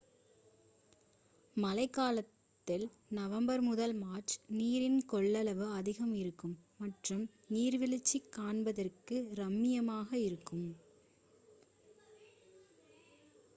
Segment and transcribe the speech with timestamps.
[1.55, 2.85] மழைக்காலத்தில்
[3.09, 7.23] நவம்பர் முதல் மார்ச் நீரின் கொள்ளளவு அதிகமாக இருக்கும் மற்றும்
[7.49, 10.67] நீர்வீழ்ச்சி காண்பதற்கு ரம்மியமாக இருக்கும்